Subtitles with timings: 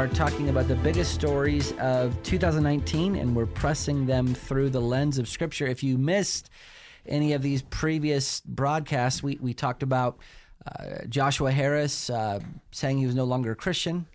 [0.00, 5.18] are talking about the biggest stories of 2019, and we're pressing them through the lens
[5.18, 5.66] of Scripture.
[5.66, 6.48] If you missed
[7.04, 10.16] any of these previous broadcasts, we, we talked about
[10.64, 12.40] uh, Joshua Harris uh,
[12.70, 14.06] saying he was no longer a Christian.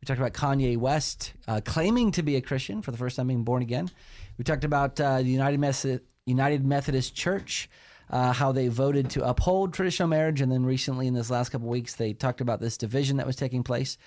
[0.00, 3.26] We talked about Kanye West uh, claiming to be a Christian for the first time
[3.26, 3.90] being born again.
[4.38, 7.68] We talked about uh, the United, Methodist, United Methodist Church,
[8.08, 10.40] uh, how they voted to uphold traditional marriage.
[10.40, 13.36] And then recently, in this last couple weeks, they talked about this division that was
[13.36, 13.98] taking place.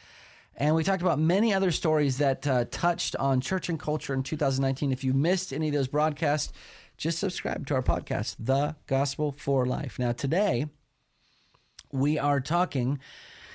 [0.57, 4.23] And we talked about many other stories that uh, touched on church and culture in
[4.23, 4.91] 2019.
[4.91, 6.51] If you missed any of those broadcasts,
[6.97, 9.99] just subscribe to our podcast, The Gospel for Life.
[9.99, 10.65] Now, today,
[11.91, 12.99] we are talking,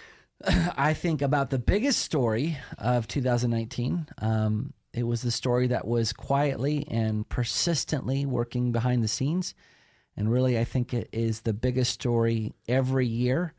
[0.76, 4.06] I think, about the biggest story of 2019.
[4.18, 9.56] Um, it was the story that was quietly and persistently working behind the scenes.
[10.16, 13.54] And really, I think it is the biggest story every year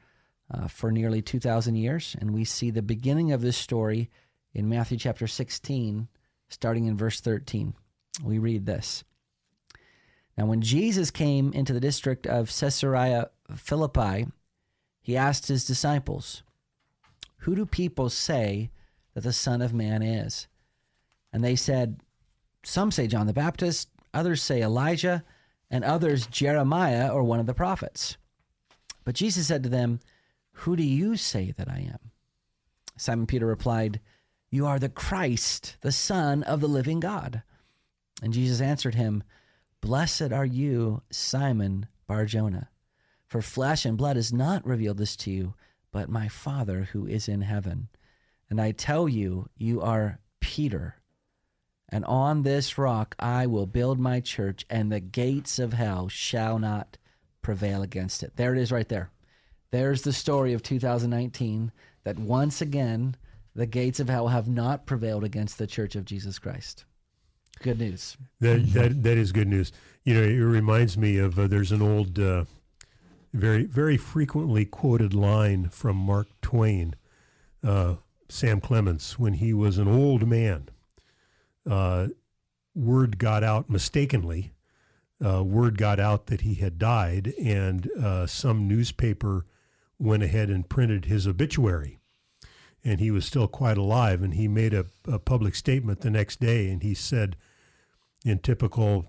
[0.52, 2.16] uh, for nearly 2,000 years.
[2.20, 4.10] And we see the beginning of this story
[4.54, 6.08] in Matthew chapter 16,
[6.50, 7.74] starting in verse 13.
[8.24, 9.04] We read this.
[10.38, 14.28] Now, when Jesus came into the district of Caesarea Philippi,
[15.02, 16.44] he asked his disciples,
[17.40, 18.72] Who do people say
[19.14, 20.48] that the Son of Man is?
[21.32, 22.00] And they said,
[22.64, 25.24] Some say John the Baptist, others say Elijah,
[25.70, 28.18] and others Jeremiah or one of the prophets.
[29.04, 30.00] But Jesus said to them,
[30.54, 32.12] Who do you say that I am?
[32.98, 34.00] Simon Peter replied,
[34.50, 37.44] You are the Christ, the Son of the living God.
[38.22, 39.24] And Jesus answered him,
[39.82, 42.70] Blessed are you, Simon Barjona.
[43.28, 45.56] For flesh and blood has not revealed this to you,
[45.92, 47.90] but my Father who is in heaven.
[48.50, 50.96] And I tell you, you are Peter.
[51.90, 56.60] And on this rock I will build my church, and the gates of hell shall
[56.60, 56.98] not
[57.42, 58.34] prevail against it.
[58.36, 59.10] There it is right there.
[59.74, 61.72] There's the story of 2019
[62.04, 63.16] that once again
[63.56, 66.86] the gates of hell have not prevailed against the church of Jesus Christ.
[67.64, 68.16] Good news.
[68.40, 69.72] That that that is good news.
[70.04, 72.46] You know, it reminds me of uh, there's an old uh,
[73.34, 76.94] very very frequently quoted line from Mark Twain,
[77.64, 77.96] uh,
[78.30, 80.70] Sam Clemens, when he was an old man.
[81.68, 82.10] Uh,
[82.76, 84.54] word got out mistakenly.
[85.20, 89.46] Uh, word got out that he had died, and uh, some newspaper
[90.00, 92.00] went ahead and printed his obituary.
[92.84, 96.42] And he was still quite alive, and he made a, a public statement the next
[96.42, 97.38] day, and he said,
[98.26, 99.06] in typical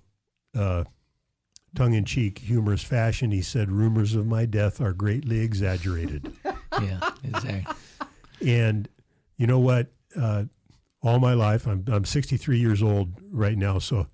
[0.57, 0.85] uh,
[1.75, 6.33] tongue in cheek, humorous fashion, he said, Rumors of my death are greatly exaggerated.
[6.83, 7.75] yeah, exactly.
[8.47, 8.89] And
[9.37, 9.89] you know what?
[10.17, 10.45] Uh,
[11.03, 13.79] all my life, I'm, I'm 63 years old right now.
[13.79, 14.07] So,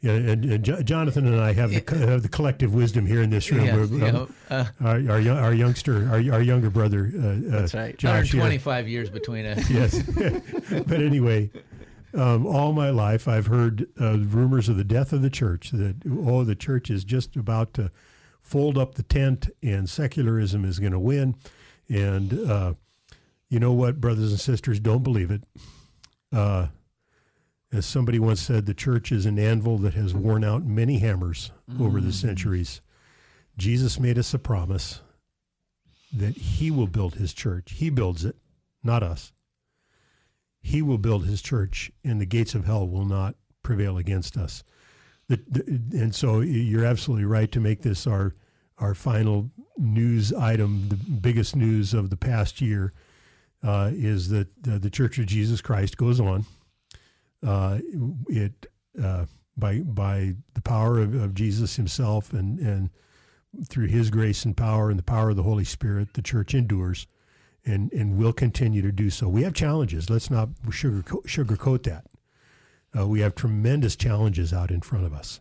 [0.00, 3.20] yeah, and, and Jo- Jonathan and I have the, co- have the collective wisdom here
[3.20, 3.66] in this room.
[3.66, 7.74] You um, know, uh, our, our, our youngster, our, our younger brother, uh, uh, That's
[7.74, 7.98] right.
[7.98, 8.32] Josh.
[8.32, 8.78] yeah.
[8.78, 9.68] years between us.
[9.70, 10.00] yes.
[10.70, 11.50] but anyway,
[12.14, 15.72] um, all my life I've heard uh, rumors of the death of the church.
[15.72, 17.90] That oh, the church is just about to
[18.40, 21.34] fold up the tent, and secularism is going to win.
[21.88, 22.74] And uh,
[23.48, 25.42] you know what, brothers and sisters, don't believe it.
[27.72, 30.98] Uh, as somebody once said, the church is an anvil that has worn out many
[30.98, 32.80] hammers over the centuries.
[33.56, 35.00] Jesus made us a promise
[36.12, 37.72] that He will build His church.
[37.72, 38.36] He builds it,
[38.82, 39.32] not us
[40.60, 44.62] he will build his church and the gates of hell will not prevail against us.
[45.28, 45.62] The, the,
[45.98, 48.34] and so you're absolutely right to make this our
[48.78, 50.88] our final news item.
[50.88, 52.92] The biggest news of the past year
[53.62, 56.44] uh, is that the, the Church of Jesus Christ goes on.
[57.46, 57.78] Uh,
[58.28, 58.66] it
[59.02, 59.26] uh,
[59.56, 62.90] by by the power of, of Jesus Himself and and
[63.66, 67.06] through His grace and power and the power of the Holy Spirit, the church endures
[67.64, 69.28] and and will continue to do so.
[69.28, 70.10] We have challenges.
[70.10, 72.06] Let's not sugarcoat, sugarcoat that.
[72.98, 75.40] Uh, we have tremendous challenges out in front of us,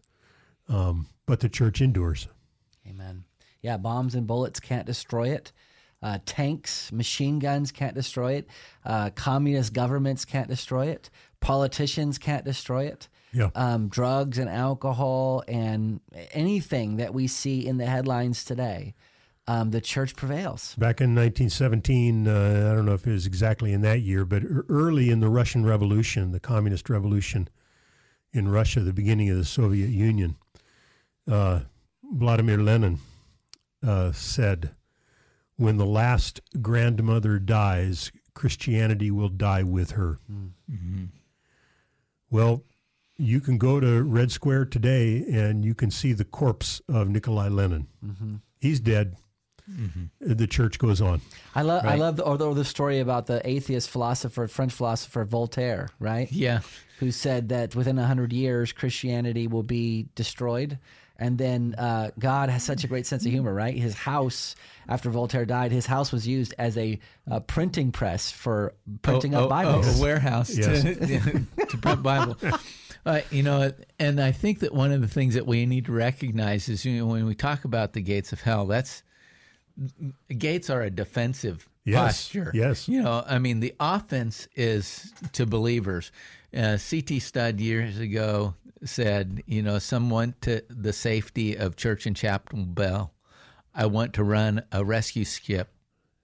[0.68, 2.28] um, but the church endures.
[2.88, 3.24] Amen.
[3.62, 5.52] Yeah, bombs and bullets can't destroy it.
[6.02, 8.48] Uh, tanks, machine guns can't destroy it.
[8.86, 11.10] Uh, communist governments can't destroy it.
[11.40, 13.08] Politicians can't destroy it.
[13.34, 13.50] Yeah.
[13.56, 16.00] Um, drugs and alcohol and
[16.32, 18.96] anything that we see in the headlines today,
[19.48, 20.76] um, the church prevails.
[20.76, 24.44] Back in 1917, uh, I don't know if it was exactly in that year, but
[24.70, 27.48] early in the Russian Revolution, the Communist Revolution
[28.34, 30.36] in Russia, the beginning of the Soviet Union,
[31.30, 31.62] uh,
[32.04, 33.00] Vladimir Lenin
[33.86, 34.72] uh, said,
[35.58, 40.20] When the last grandmother dies, Christianity will die with her.
[40.32, 41.06] Mm-hmm.
[42.30, 42.64] Well,
[43.18, 47.48] you can go to Red Square today and you can see the corpse of Nikolai
[47.48, 47.88] Lenin.
[48.06, 48.36] Mm-hmm.
[48.60, 49.16] He's dead.
[49.70, 50.34] Mm-hmm.
[50.34, 51.22] The church goes on.
[51.54, 51.94] I love right.
[51.94, 55.90] I love the, or, the, or the story about the atheist philosopher, French philosopher Voltaire,
[56.00, 56.32] right?
[56.32, 56.62] Yeah,
[57.00, 60.80] who said that within hundred years Christianity will be destroyed.
[61.20, 63.76] And then uh, God has such a great sense of humor, right?
[63.76, 64.56] His house,
[64.88, 69.40] after Voltaire died, his house was used as a, a printing press for printing oh,
[69.40, 69.88] up oh, Bibles.
[69.88, 70.84] Oh, a warehouse yes.
[70.84, 72.38] to, to print Bible.
[73.06, 75.92] Uh, you know, and I think that one of the things that we need to
[75.92, 79.02] recognize is you know, when we talk about the gates of hell, that's
[80.38, 82.52] gates are a defensive yes, posture.
[82.54, 82.88] Yes.
[82.88, 86.12] You know, I mean, the offense is to believers.
[86.56, 87.20] Uh, C.T.
[87.20, 93.14] Studd years ago said, you know, someone to the safety of Church and Chapel Bell,
[93.74, 95.70] I want to run a rescue skip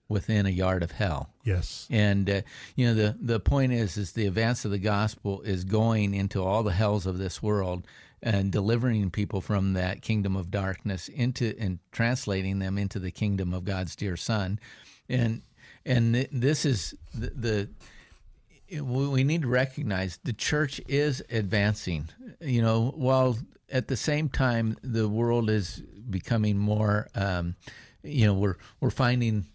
[0.09, 1.29] within a yard of hell.
[1.43, 1.87] Yes.
[1.89, 2.41] And uh,
[2.75, 6.43] you know the the point is is the advance of the gospel is going into
[6.43, 7.85] all the hells of this world
[8.21, 13.53] and delivering people from that kingdom of darkness into and translating them into the kingdom
[13.53, 14.59] of God's dear son.
[15.09, 15.41] And
[15.85, 17.69] and this is the, the
[18.81, 22.09] we need to recognize the church is advancing.
[22.41, 23.37] You know, while
[23.71, 27.55] at the same time the world is becoming more, um,
[28.03, 29.45] you know, we're we're finding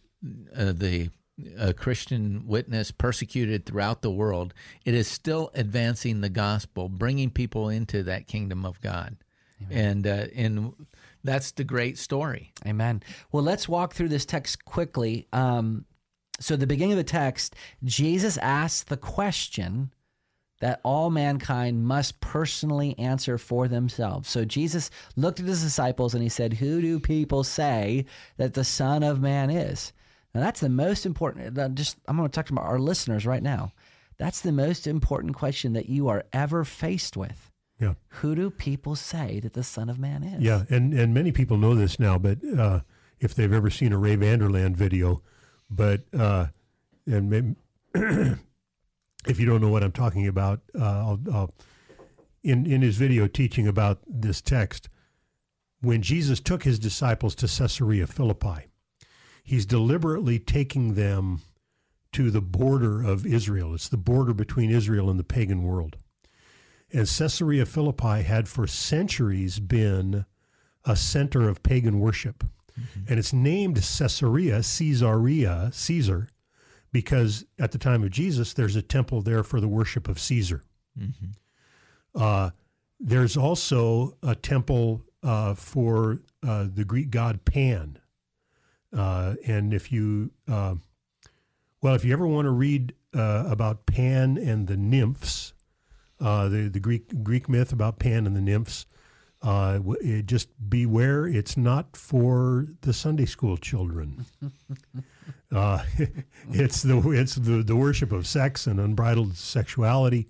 [0.57, 1.11] uh, the
[1.59, 4.55] uh, Christian witness persecuted throughout the world.
[4.85, 9.17] It is still advancing the gospel, bringing people into that kingdom of God,
[9.63, 9.87] Amen.
[9.87, 10.75] and uh, and
[11.25, 12.53] that's the great story.
[12.67, 13.03] Amen.
[13.33, 15.27] Well, let's walk through this text quickly.
[15.33, 15.85] Um,
[16.41, 17.55] so, the beginning of the text,
[17.85, 19.93] Jesus asks the question
[20.61, 24.29] that all mankind must personally answer for themselves.
[24.29, 28.05] So, Jesus looked at his disciples and he said, Who do people say
[28.37, 29.93] that the Son of Man is?
[30.35, 31.59] Now, that's the most important.
[31.59, 33.73] Uh, just, I'm going to talk to our listeners right now.
[34.19, 37.51] That's the most important question that you are ever faced with.
[37.81, 37.95] Yeah.
[38.09, 40.43] Who do people say that the Son of Man is?
[40.43, 42.81] Yeah, and, and many people know this now, but uh,
[43.21, 45.23] if they've ever seen a Ray Vander Laan video,
[45.71, 46.47] but uh,
[47.07, 47.55] and maybe
[49.27, 51.55] if you don't know what I'm talking about, uh, I'll, I'll,
[52.43, 54.89] in in his video teaching about this text,
[55.81, 58.67] when Jesus took his disciples to Caesarea Philippi,
[59.43, 61.41] he's deliberately taking them
[62.13, 63.75] to the border of Israel.
[63.75, 65.97] It's the border between Israel and the pagan world.
[66.93, 70.25] And Caesarea Philippi had for centuries been
[70.85, 72.45] a center of pagan worship.
[72.79, 73.01] Mm-hmm.
[73.09, 76.29] And it's named Caesarea, Caesarea, Caesar,
[76.93, 80.63] because at the time of Jesus, there's a temple there for the worship of Caesar.
[80.99, 81.27] Mm-hmm.
[82.15, 82.51] Uh,
[83.01, 87.99] there's also a temple uh, for uh, the Greek god Pan.
[88.97, 90.75] Uh, and if you, uh,
[91.83, 95.53] well, if you ever want to read uh, about Pan and the nymphs,
[96.19, 98.87] the, the Greek, Greek myth about Pan and the nymphs,
[99.43, 104.27] uh, it, just beware, it's not for the Sunday school children.
[105.55, 105.83] uh,
[106.53, 110.29] it's the it's the, the worship of sex and unbridled sexuality.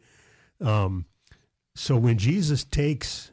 [0.61, 1.07] Um,
[1.75, 3.31] so when Jesus takes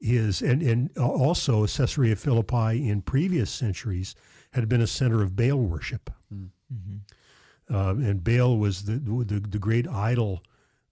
[0.00, 4.14] his and and also Caesarea Philippi in previous centuries
[4.52, 7.74] had been a center of Baal worship, mm-hmm.
[7.74, 10.42] uh, and Baal was the the, the great idol,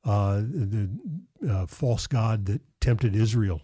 [0.04, 0.88] uh, the
[1.46, 3.60] uh, false god that tempted Israel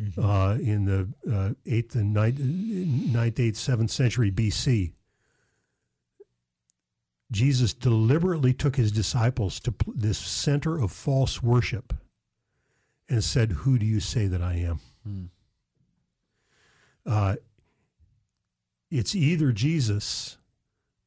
[0.00, 0.24] mm-hmm.
[0.24, 4.92] uh, in the uh, eighth and ninth, ninth, eighth, seventh century BC.
[7.30, 11.94] Jesus deliberately took his disciples to this center of false worship
[13.08, 14.80] and said, Who do you say that I am?
[15.08, 15.28] Mm.
[17.06, 17.36] Uh,
[18.90, 20.36] it's either Jesus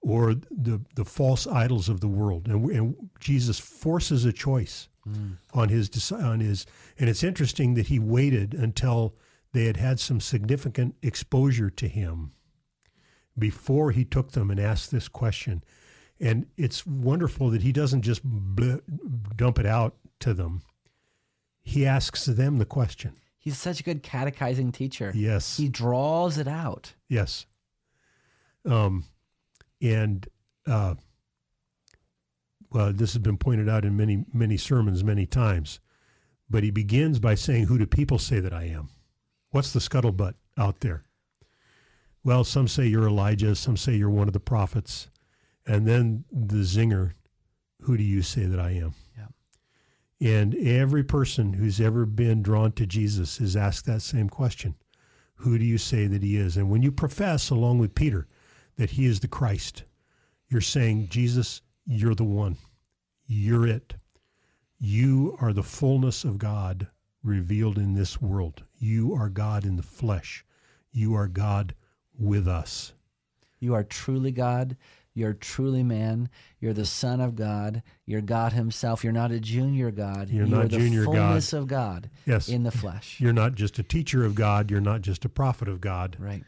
[0.02, 2.48] or the, the false idols of the world.
[2.48, 5.38] And, and Jesus forces a choice mm.
[5.54, 6.66] on his on his.
[6.98, 9.16] And it's interesting that he waited until
[9.54, 12.32] they had had some significant exposure to him
[13.38, 15.64] before he took them and asked this question.
[16.20, 18.78] And it's wonderful that he doesn't just bl-
[19.36, 20.62] dump it out to them.
[21.62, 23.18] He asks them the question.
[23.38, 25.12] He's such a good catechizing teacher.
[25.14, 25.58] Yes.
[25.58, 26.94] He draws it out.
[27.10, 27.46] Yes.
[28.66, 29.06] Um,
[29.82, 30.28] and
[30.66, 30.96] uh,
[32.76, 35.80] well, this has been pointed out in many many sermons many times,
[36.50, 38.90] but he begins by saying, "Who do people say that I am?"
[39.52, 41.06] What's the scuttlebutt out there?
[42.22, 45.08] Well, some say you're Elijah, some say you're one of the prophets,
[45.66, 47.14] and then the zinger,
[47.84, 50.40] "Who do you say that I am?" Yeah.
[50.44, 54.76] And every person who's ever been drawn to Jesus is asked that same question
[55.36, 56.58] Who do you say that he is?
[56.58, 58.28] And when you profess, along with Peter,
[58.76, 59.86] that he is the Christ,
[60.50, 62.58] you're saying, Jesus, you're the one.
[63.28, 63.96] You're it.
[64.80, 66.88] You are the fullness of God
[67.24, 68.64] revealed in this world.
[68.78, 70.46] You are God in the flesh.
[70.92, 71.74] You are God
[72.18, 72.94] with us.
[73.60, 74.78] You are truly God.
[75.14, 76.30] You're truly man.
[76.60, 77.82] You're the Son of God.
[78.06, 79.04] You're God Himself.
[79.04, 80.30] You're not a junior God.
[80.30, 81.14] You're you not the junior God.
[81.16, 82.50] fullness of God Yes.
[82.50, 83.18] in the flesh.
[83.22, 84.70] You're not just a teacher of God.
[84.70, 86.18] You're not just a prophet of God.
[86.20, 86.44] right.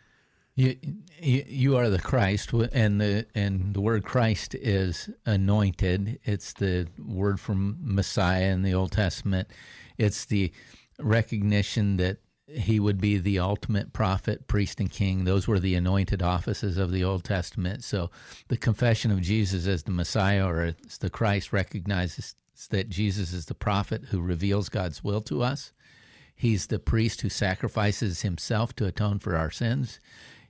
[0.57, 0.75] You,
[1.21, 6.19] you are the Christ, and the and the word Christ is anointed.
[6.23, 9.49] It's the word from Messiah in the Old Testament.
[9.99, 10.51] It's the
[10.97, 15.25] recognition that he would be the ultimate prophet, priest, and king.
[15.25, 17.83] Those were the anointed offices of the Old Testament.
[17.83, 18.09] So
[18.47, 22.33] the confession of Jesus as the Messiah or as the Christ recognizes
[22.71, 25.71] that Jesus is the prophet who reveals God's will to us.
[26.35, 29.99] He's the priest who sacrifices himself to atone for our sins.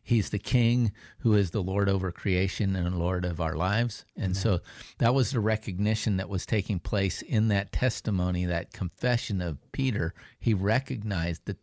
[0.07, 4.05] He's the king who is the Lord over creation and Lord of our lives.
[4.15, 4.61] And so
[4.99, 10.13] that was the recognition that was taking place in that testimony, that confession of Peter.
[10.39, 11.57] He recognized that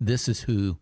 [0.00, 0.78] this is who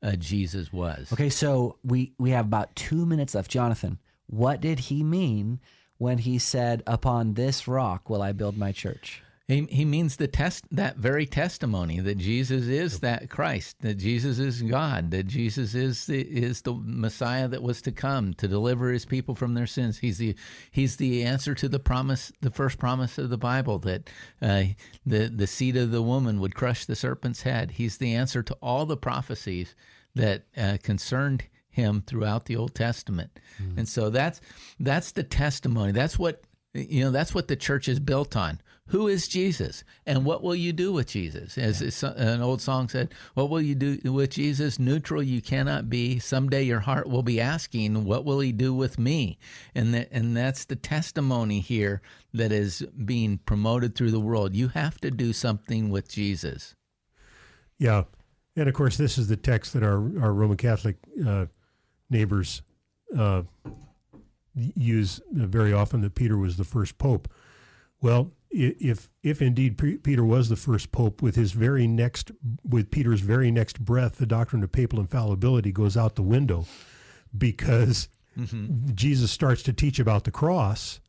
[0.00, 1.12] uh, Jesus was.
[1.12, 3.50] Okay, so we we have about two minutes left.
[3.50, 5.58] Jonathan, what did he mean
[5.98, 9.23] when he said, "Upon this rock will I build my church"?
[9.46, 14.38] He, he means the test that very testimony that Jesus is that Christ, that Jesus
[14.38, 18.90] is God, that Jesus is the is the Messiah that was to come to deliver
[18.90, 19.98] his people from their sins.
[19.98, 20.34] He's the
[20.70, 24.08] he's the answer to the promise, the first promise of the Bible that
[24.40, 24.64] uh,
[25.04, 27.72] the the seed of the woman would crush the serpent's head.
[27.72, 29.74] He's the answer to all the prophecies
[30.14, 33.38] that uh, concerned him throughout the Old Testament.
[33.76, 34.40] And so that's
[34.80, 35.92] that's the testimony.
[35.92, 38.60] That's what you know, that's what the church is built on.
[38.88, 39.82] Who is Jesus?
[40.04, 41.56] And what will you do with Jesus?
[41.56, 44.78] As it's- an old song said, What will you do with Jesus?
[44.78, 46.18] Neutral you cannot be.
[46.18, 49.38] Someday your heart will be asking, What will he do with me?
[49.74, 52.02] And, that, and that's the testimony here
[52.34, 54.54] that is being promoted through the world.
[54.54, 56.74] You have to do something with Jesus.
[57.78, 58.04] Yeah,
[58.56, 61.46] and of course, this is the text that our our Roman Catholic uh,
[62.08, 62.62] neighbors
[63.16, 63.42] uh,
[64.54, 66.02] use very often.
[66.02, 67.28] That Peter was the first pope.
[68.00, 72.30] Well, if if indeed Peter was the first pope, with his very next
[72.62, 76.66] with Peter's very next breath, the doctrine of papal infallibility goes out the window,
[77.36, 78.08] because
[78.94, 81.00] Jesus starts to teach about the cross,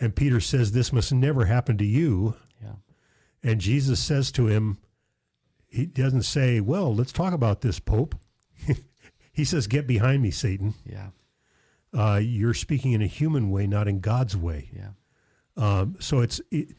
[0.00, 2.76] and Peter says, "This must never happen to you." Yeah.
[3.42, 4.78] And Jesus says to him,
[5.74, 8.14] he doesn't say, Well, let's talk about this, Pope.
[9.32, 10.74] he says, Get behind me, Satan.
[10.86, 11.08] Yeah.
[11.92, 14.70] Uh, you're speaking in a human way, not in God's way.
[14.72, 14.90] Yeah.
[15.56, 16.76] Um, so it's it,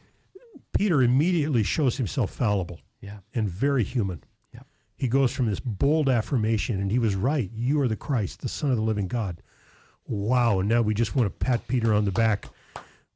[0.76, 3.18] Peter immediately shows himself fallible Yeah.
[3.34, 4.22] and very human.
[4.52, 4.60] Yeah.
[4.96, 7.50] He goes from this bold affirmation, and he was right.
[7.52, 9.42] You are the Christ, the Son of the living God.
[10.06, 10.60] Wow.
[10.60, 12.48] And now we just want to pat Peter on the back.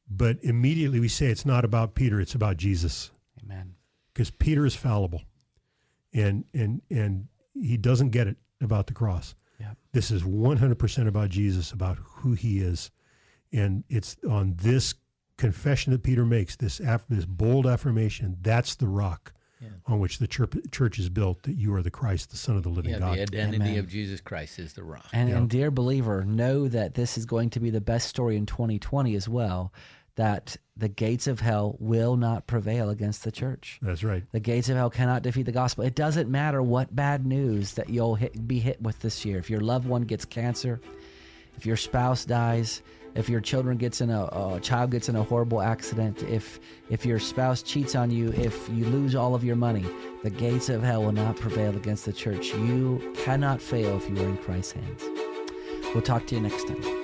[0.09, 3.11] But immediately we say it's not about Peter, it's about Jesus.
[3.45, 3.75] Amen.
[4.13, 5.23] because Peter is fallible,
[6.13, 9.35] and and and he doesn't get it about the cross.
[9.59, 9.75] Yeah.
[9.93, 12.91] This is one hundred percent about Jesus, about who he is,
[13.53, 14.95] and it's on this
[15.41, 18.37] confession that Peter makes, this aff- this bold affirmation.
[18.43, 19.69] That's the rock Yeah.
[19.87, 21.43] on which the church, church is built.
[21.45, 23.17] That you are the Christ, the Son of the living Yeah, God.
[23.19, 23.79] the identity Amen.
[23.79, 25.07] of Jesus Christ is the rock.
[25.13, 25.39] And, Yeah.
[25.39, 29.15] and dear believer, know that this is going to be the best story in 2020
[29.17, 29.73] as well.
[30.17, 33.79] That the gates of hell will not prevail against the church.
[33.81, 34.25] That's right.
[34.33, 35.85] The gates of hell cannot defeat the gospel.
[35.85, 39.39] It doesn't matter what bad news that you'll hit, be hit with this year.
[39.39, 40.81] If your loved one gets cancer,
[41.57, 42.83] if your spouse dies,
[43.15, 47.05] if your children gets in a, a child gets in a horrible accident, if if
[47.05, 49.87] your spouse cheats on you, if you lose all of your money,
[50.23, 52.55] the gates of hell will not prevail against the church.
[52.55, 55.05] You cannot fail if you are in Christ's hands.
[55.95, 57.00] We'll talk to you next time.